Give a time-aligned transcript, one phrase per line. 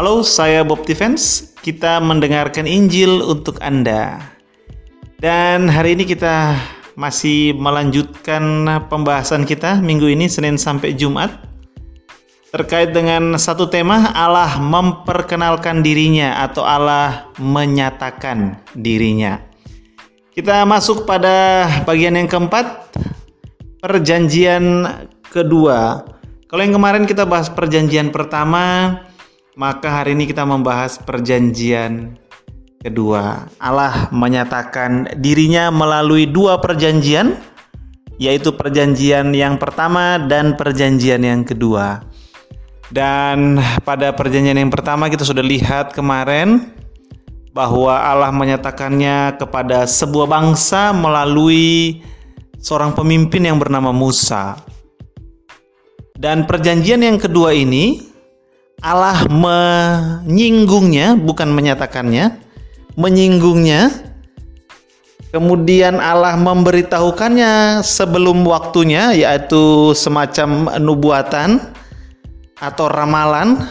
[0.00, 1.52] Halo, saya Bob Defense.
[1.60, 4.16] Kita mendengarkan Injil untuk Anda.
[5.20, 6.56] Dan hari ini kita
[6.96, 11.44] masih melanjutkan pembahasan kita minggu ini Senin sampai Jumat
[12.48, 19.36] terkait dengan satu tema Allah memperkenalkan dirinya atau Allah menyatakan dirinya.
[20.32, 22.96] Kita masuk pada bagian yang keempat,
[23.84, 24.64] perjanjian
[25.28, 26.08] kedua.
[26.48, 28.96] Kalau yang kemarin kita bahas perjanjian pertama,
[29.60, 32.16] maka hari ini kita membahas perjanjian
[32.80, 33.44] kedua.
[33.60, 37.36] Allah menyatakan dirinya melalui dua perjanjian,
[38.16, 42.00] yaitu perjanjian yang pertama dan perjanjian yang kedua.
[42.88, 46.72] Dan pada perjanjian yang pertama kita sudah lihat kemarin
[47.52, 52.00] bahwa Allah menyatakannya kepada sebuah bangsa melalui
[52.56, 54.56] seorang pemimpin yang bernama Musa.
[56.16, 58.09] Dan perjanjian yang kedua ini
[58.80, 62.40] Allah menyinggungnya, bukan menyatakannya,
[62.96, 63.92] menyinggungnya.
[65.30, 71.60] Kemudian Allah memberitahukannya sebelum waktunya, yaitu semacam nubuatan
[72.58, 73.62] atau ramalan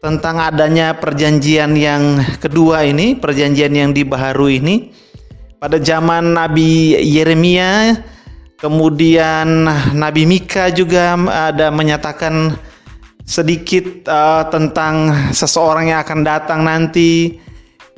[0.00, 4.76] tentang adanya perjanjian yang kedua ini, perjanjian yang dibaharui ini.
[5.60, 8.00] Pada zaman Nabi Yeremia
[8.60, 9.64] Kemudian
[9.96, 12.60] Nabi Mika juga ada menyatakan
[13.30, 17.38] sedikit uh, tentang seseorang yang akan datang nanti.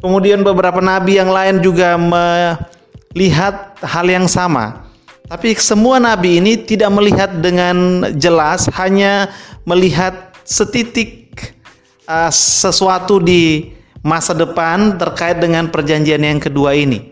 [0.04, 4.84] Kemudian beberapa nabi yang lain juga melihat hal yang sama.
[5.24, 9.32] Tapi semua nabi ini tidak melihat dengan jelas, hanya
[9.64, 11.56] melihat setitik
[12.04, 13.72] uh, sesuatu di
[14.04, 17.08] masa depan terkait dengan perjanjian yang kedua ini.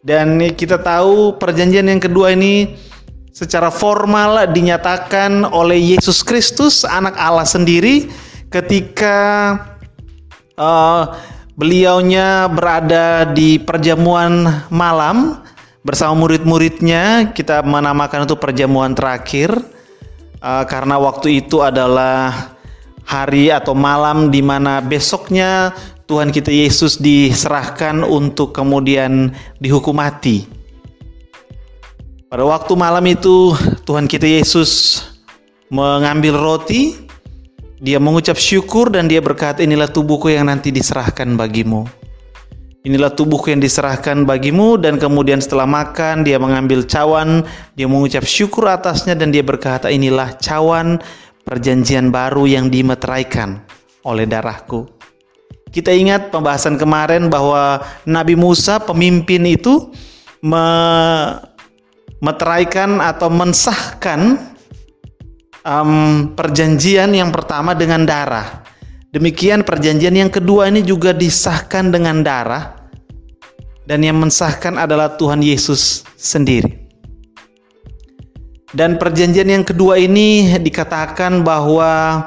[0.00, 2.72] Dan kita tahu perjanjian yang kedua ini
[3.38, 8.10] secara formal dinyatakan oleh Yesus Kristus anak Allah sendiri
[8.50, 9.54] ketika
[10.58, 11.14] uh,
[11.54, 15.38] beliaunya berada di perjamuan malam
[15.86, 19.54] bersama murid-muridnya kita menamakan itu perjamuan terakhir
[20.42, 22.58] uh, karena waktu itu adalah
[23.06, 25.70] hari atau malam di mana besoknya
[26.10, 29.30] Tuhan kita Yesus diserahkan untuk kemudian
[29.62, 30.57] dihukum mati.
[32.28, 33.56] Pada waktu malam itu
[33.88, 35.00] Tuhan kita Yesus
[35.72, 36.92] mengambil roti,
[37.80, 41.88] dia mengucap syukur dan dia berkata inilah tubuhku yang nanti diserahkan bagimu.
[42.84, 47.48] Inilah tubuhku yang diserahkan bagimu dan kemudian setelah makan dia mengambil cawan,
[47.80, 51.00] dia mengucap syukur atasnya dan dia berkata inilah cawan
[51.48, 53.64] perjanjian baru yang dimeteraikan
[54.04, 54.84] oleh darahku.
[55.72, 59.88] Kita ingat pembahasan kemarin bahwa Nabi Musa pemimpin itu
[62.18, 64.38] meteraikan atau mensahkan
[65.62, 68.66] um, perjanjian yang pertama dengan darah.
[69.08, 72.76] Demikian perjanjian yang kedua ini juga disahkan dengan darah
[73.88, 76.88] dan yang mensahkan adalah Tuhan Yesus sendiri.
[78.68, 82.20] Dan perjanjian yang kedua ini dikatakan bahwa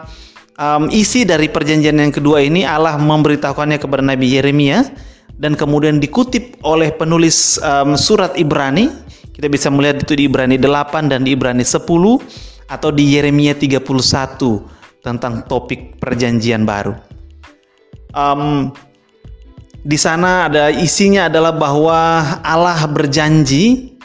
[0.57, 4.89] um, isi dari perjanjian yang kedua ini Allah memberitahukannya kepada Nabi Yeremia
[5.37, 8.89] dan kemudian dikutip oleh penulis um, surat Ibrani
[9.31, 11.83] kita bisa melihat itu di Ibrani 8 dan di Ibrani 10
[12.71, 13.83] atau di Yeremia 31
[15.01, 16.95] tentang topik perjanjian baru.
[18.11, 18.71] Um,
[19.81, 21.99] di sana ada isinya adalah bahwa
[22.45, 23.97] Allah berjanji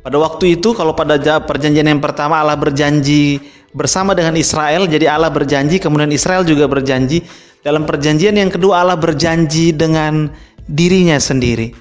[0.00, 3.36] pada waktu itu kalau pada perjanjian yang pertama Allah berjanji
[3.76, 4.88] bersama dengan Israel.
[4.88, 7.22] Jadi Allah berjanji, kemudian Israel juga berjanji.
[7.60, 10.32] Dalam perjanjian yang kedua Allah berjanji dengan
[10.64, 11.76] dirinya sendiri.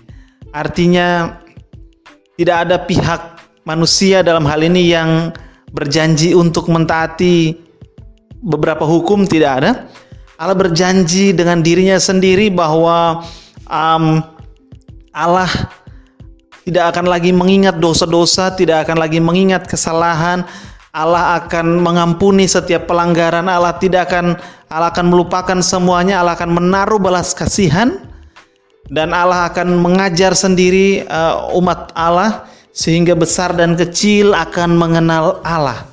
[0.52, 1.40] Artinya
[2.40, 3.22] tidak ada pihak
[3.68, 5.36] manusia dalam hal ini yang
[5.76, 7.52] berjanji untuk mentaati
[8.40, 9.72] beberapa hukum tidak ada.
[10.40, 13.28] Allah berjanji dengan dirinya sendiri bahwa
[13.68, 14.24] um,
[15.12, 15.52] Allah
[16.64, 20.48] tidak akan lagi mengingat dosa-dosa, tidak akan lagi mengingat kesalahan,
[20.96, 23.52] Allah akan mengampuni setiap pelanggaran.
[23.52, 24.40] Allah tidak akan
[24.72, 26.24] Allah akan melupakan semuanya.
[26.24, 28.09] Allah akan menaruh balas kasihan
[28.90, 35.86] dan Allah akan mengajar sendiri uh, umat Allah sehingga besar dan kecil akan mengenal Allah.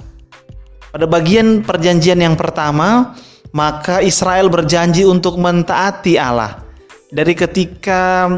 [0.91, 3.13] Pada bagian perjanjian yang pertama,
[3.53, 6.65] maka Israel berjanji untuk mentaati Allah.
[7.13, 8.29] Dari ketika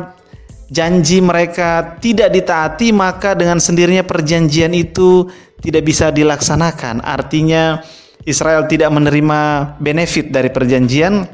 [0.67, 5.31] janji mereka tidak ditaati, maka dengan sendirinya perjanjian itu
[5.63, 7.03] tidak bisa dilaksanakan.
[7.07, 7.79] Artinya
[8.27, 11.25] Israel tidak menerima benefit dari perjanjian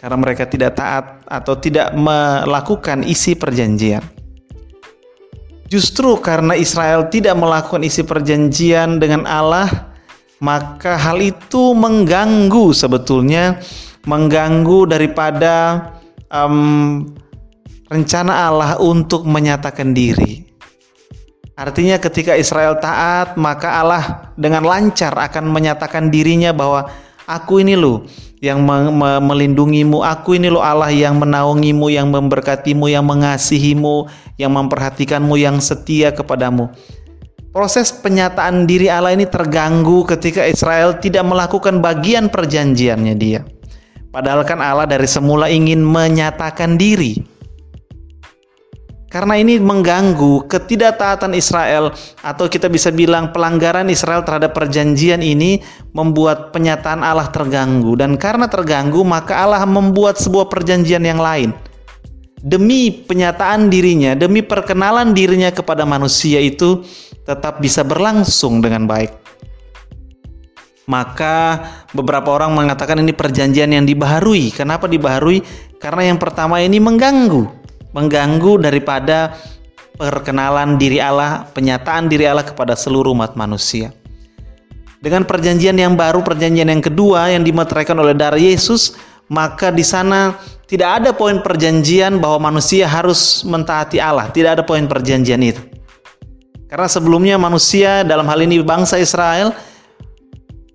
[0.00, 4.00] karena mereka tidak taat atau tidak melakukan isi perjanjian.
[5.70, 9.92] Justru karena Israel tidak melakukan isi perjanjian dengan Allah,
[10.42, 13.62] maka hal itu mengganggu sebetulnya
[14.08, 15.86] mengganggu daripada
[16.32, 17.06] um,
[17.86, 20.48] rencana Allah untuk menyatakan diri.
[21.54, 26.88] Artinya ketika Israel taat, maka Allah dengan lancar akan menyatakan dirinya bahwa
[27.28, 28.08] aku ini loh
[28.40, 34.08] yang me me melindungimu, aku ini loh Allah yang menaungimu, yang memberkatimu, yang mengasihimu,
[34.40, 36.72] yang memperhatikanmu, yang setia kepadamu.
[37.52, 43.44] Proses penyataan diri Allah ini terganggu ketika Israel tidak melakukan bagian perjanjiannya dia.
[44.10, 47.20] Padahal kan Allah dari semula ingin menyatakan diri.
[49.10, 51.90] Karena ini mengganggu ketidaktaatan Israel
[52.22, 55.58] atau kita bisa bilang pelanggaran Israel terhadap perjanjian ini
[55.90, 61.50] membuat penyataan Allah terganggu dan karena terganggu maka Allah membuat sebuah perjanjian yang lain.
[62.38, 66.86] Demi penyataan dirinya, demi perkenalan dirinya kepada manusia itu
[67.26, 69.10] tetap bisa berlangsung dengan baik.
[70.86, 74.54] Maka beberapa orang mengatakan ini perjanjian yang dibaharui.
[74.54, 75.42] Kenapa dibaharui?
[75.82, 77.59] Karena yang pertama ini mengganggu
[77.90, 79.34] mengganggu daripada
[80.00, 83.92] perkenalan diri Allah, penyataan diri Allah kepada seluruh umat manusia.
[85.00, 88.96] Dengan perjanjian yang baru, perjanjian yang kedua yang dimeteraikan oleh darah Yesus,
[89.32, 90.36] maka di sana
[90.68, 94.28] tidak ada poin perjanjian bahwa manusia harus mentaati Allah.
[94.28, 95.62] Tidak ada poin perjanjian itu.
[96.70, 99.50] Karena sebelumnya manusia dalam hal ini bangsa Israel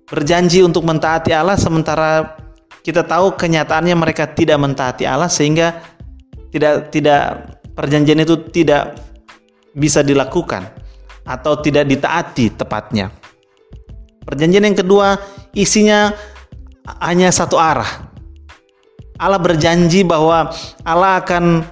[0.06, 2.36] berjanji untuk mentaati Allah sementara
[2.84, 5.95] kita tahu kenyataannya mereka tidak mentaati Allah sehingga
[6.56, 7.22] tidak tidak
[7.76, 8.96] perjanjian itu tidak
[9.76, 10.64] bisa dilakukan
[11.28, 13.12] atau tidak ditaati tepatnya.
[14.24, 15.20] Perjanjian yang kedua
[15.52, 16.16] isinya
[17.04, 18.08] hanya satu arah.
[19.20, 20.48] Allah berjanji bahwa
[20.80, 21.64] Allah akan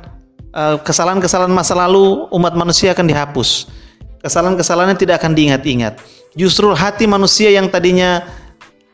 [0.52, 3.72] eh, kesalahan-kesalahan masa lalu umat manusia akan dihapus.
[4.20, 6.00] Kesalahan-kesalahannya tidak akan diingat-ingat.
[6.36, 8.24] Justru hati manusia yang tadinya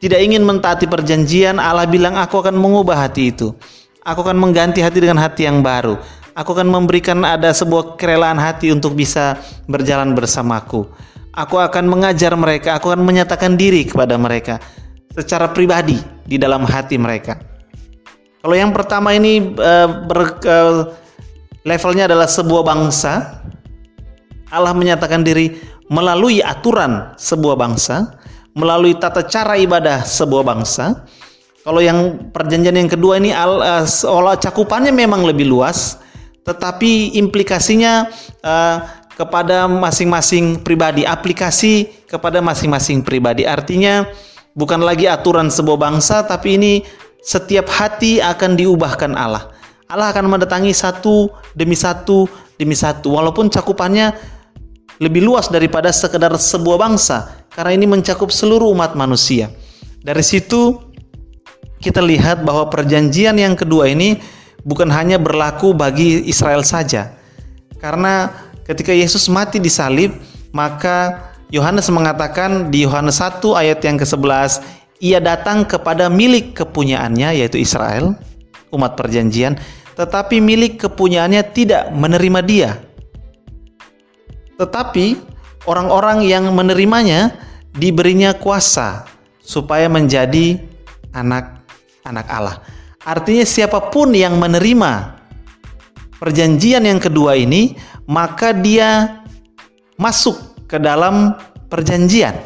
[0.00, 3.54] tidak ingin mentaati perjanjian, Allah bilang aku akan mengubah hati itu.
[4.00, 6.00] Aku akan mengganti hati dengan hati yang baru.
[6.32, 9.36] Aku akan memberikan ada sebuah kerelaan hati untuk bisa
[9.68, 10.88] berjalan bersamaku.
[11.36, 14.56] Aku akan mengajar mereka, aku akan menyatakan diri kepada mereka
[15.12, 17.36] secara pribadi di dalam hati mereka.
[18.40, 20.96] Kalau yang pertama ini uh, ber, uh,
[21.68, 23.44] levelnya adalah sebuah bangsa,
[24.48, 25.60] Allah menyatakan diri
[25.92, 28.16] melalui aturan sebuah bangsa,
[28.56, 31.04] melalui tata cara ibadah sebuah bangsa,
[31.60, 36.00] kalau yang perjanjian yang kedua ini uh, seolah cakupannya memang lebih luas,
[36.40, 38.08] tetapi implikasinya
[38.40, 38.76] uh,
[39.12, 43.44] kepada masing-masing pribadi, aplikasi kepada masing-masing pribadi.
[43.44, 44.08] Artinya
[44.56, 46.72] bukan lagi aturan sebuah bangsa, tapi ini
[47.20, 49.52] setiap hati akan diubahkan Allah.
[49.92, 52.24] Allah akan mendatangi satu demi satu
[52.56, 54.16] demi satu, walaupun cakupannya
[55.00, 59.52] lebih luas daripada sekedar sebuah bangsa, karena ini mencakup seluruh umat manusia.
[60.00, 60.89] Dari situ
[61.80, 64.20] kita lihat bahwa perjanjian yang kedua ini
[64.62, 67.16] bukan hanya berlaku bagi Israel saja.
[67.80, 68.28] Karena
[68.68, 70.12] ketika Yesus mati di salib,
[70.52, 74.60] maka Yohanes mengatakan di Yohanes 1 ayat yang ke-11,
[75.00, 78.14] ia datang kepada milik kepunyaannya yaitu Israel,
[78.70, 79.56] umat perjanjian,
[79.96, 82.70] tetapi milik kepunyaannya tidak menerima dia.
[84.60, 85.16] Tetapi
[85.64, 87.32] orang-orang yang menerimanya
[87.72, 89.08] diberinya kuasa
[89.40, 90.60] supaya menjadi
[91.16, 91.59] anak
[92.04, 92.56] anak Allah.
[93.00, 95.20] Artinya siapa pun yang menerima
[96.20, 99.22] perjanjian yang kedua ini, maka dia
[99.96, 101.32] masuk ke dalam
[101.72, 102.36] perjanjian.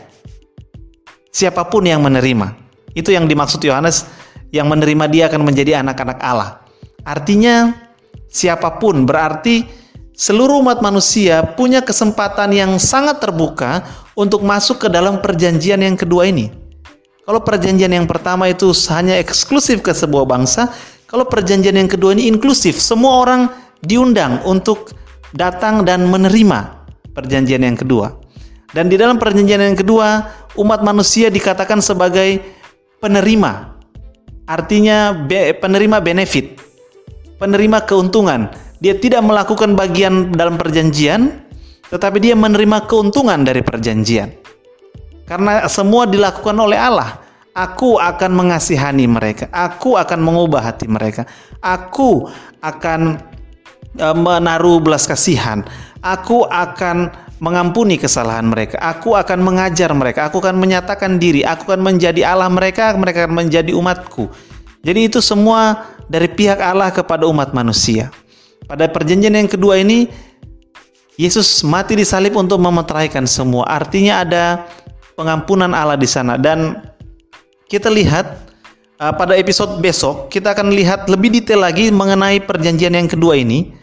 [1.34, 2.54] Siapa pun yang menerima.
[2.94, 4.06] Itu yang dimaksud Yohanes,
[4.54, 6.62] yang menerima dia akan menjadi anak-anak Allah.
[7.02, 7.74] Artinya
[8.30, 9.66] siapa pun berarti
[10.14, 13.82] seluruh umat manusia punya kesempatan yang sangat terbuka
[14.14, 16.63] untuk masuk ke dalam perjanjian yang kedua ini.
[17.24, 20.68] Kalau perjanjian yang pertama itu hanya eksklusif ke sebuah bangsa,
[21.08, 23.48] kalau perjanjian yang kedua ini inklusif, semua orang
[23.80, 24.92] diundang untuk
[25.32, 26.84] datang dan menerima
[27.16, 28.12] perjanjian yang kedua.
[28.76, 30.20] Dan di dalam perjanjian yang kedua,
[30.60, 32.44] umat manusia dikatakan sebagai
[33.00, 33.72] penerima.
[34.44, 35.16] Artinya
[35.56, 36.60] penerima benefit,
[37.40, 38.52] penerima keuntungan.
[38.84, 41.40] Dia tidak melakukan bagian dalam perjanjian,
[41.88, 44.43] tetapi dia menerima keuntungan dari perjanjian.
[45.24, 47.20] Karena semua dilakukan oleh Allah.
[47.54, 49.46] Aku akan mengasihani mereka.
[49.54, 51.22] Aku akan mengubah hati mereka.
[51.62, 52.26] Aku
[52.58, 53.22] akan
[53.94, 55.62] e, menaruh belas kasihan.
[56.02, 58.82] Aku akan mengampuni kesalahan mereka.
[58.82, 60.26] Aku akan mengajar mereka.
[60.26, 61.46] Aku akan menyatakan diri.
[61.46, 62.90] Aku akan menjadi Allah mereka.
[62.92, 64.28] Mereka akan menjadi umatku.
[64.84, 68.10] Jadi itu semua dari pihak Allah kepada umat manusia.
[68.66, 70.10] Pada perjanjian yang kedua ini,
[71.14, 73.62] Yesus mati di salib untuk memeteraikan semua.
[73.70, 74.66] Artinya ada
[75.14, 76.82] pengampunan Allah di sana dan
[77.70, 78.44] kita lihat
[79.00, 83.82] uh, pada episode besok kita akan lihat lebih detail lagi mengenai perjanjian yang kedua ini.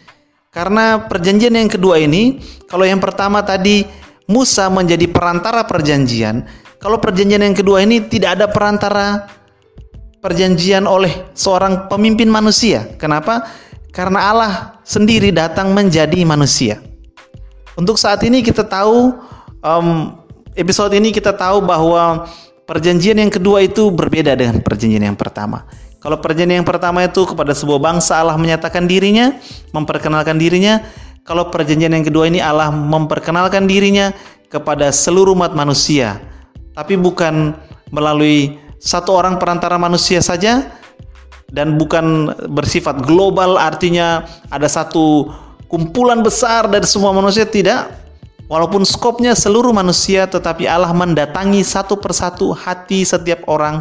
[0.52, 3.88] Karena perjanjian yang kedua ini, kalau yang pertama tadi
[4.28, 6.44] Musa menjadi perantara perjanjian,
[6.76, 9.32] kalau perjanjian yang kedua ini tidak ada perantara
[10.20, 12.84] perjanjian oleh seorang pemimpin manusia.
[13.00, 13.48] Kenapa?
[13.96, 16.84] Karena Allah sendiri datang menjadi manusia.
[17.80, 19.16] Untuk saat ini kita tahu
[19.64, 20.20] um,
[20.56, 22.28] episode ini kita tahu bahwa
[22.68, 25.68] perjanjian yang kedua itu berbeda dengan perjanjian yang pertama.
[26.02, 29.38] Kalau perjanjian yang pertama itu kepada sebuah bangsa Allah menyatakan dirinya,
[29.70, 30.82] memperkenalkan dirinya.
[31.22, 34.10] Kalau perjanjian yang kedua ini Allah memperkenalkan dirinya
[34.50, 36.18] kepada seluruh umat manusia.
[36.74, 37.54] Tapi bukan
[37.94, 40.74] melalui satu orang perantara manusia saja
[41.54, 45.30] dan bukan bersifat global artinya ada satu
[45.70, 48.01] kumpulan besar dari semua manusia tidak
[48.52, 53.80] walaupun skopnya seluruh manusia tetapi Allah mendatangi satu persatu hati setiap orang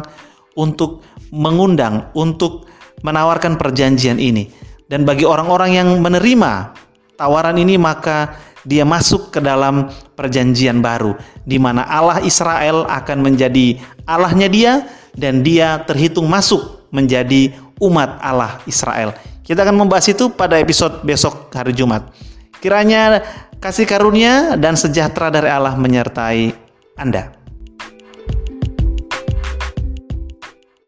[0.55, 1.03] untuk
[1.35, 2.71] mengundang untuk
[3.03, 4.47] menawarkan perjanjian ini.
[4.87, 6.71] Dan bagi orang-orang yang menerima
[7.19, 13.79] tawaran ini maka dia masuk ke dalam perjanjian baru di mana Allah Israel akan menjadi
[14.07, 14.71] Allahnya dia
[15.15, 19.15] dan dia terhitung masuk menjadi umat Allah Israel.
[19.41, 22.30] Kita akan membahas itu pada episode besok hari Jumat.
[22.61, 23.25] Kiranya
[23.57, 26.53] kasih karunia dan sejahtera dari Allah menyertai
[27.01, 27.40] Anda.